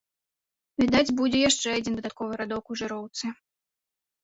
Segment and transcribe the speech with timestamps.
[0.81, 3.25] Відаць, будзе яшчэ адзін дадатковы радок у жыроўцы.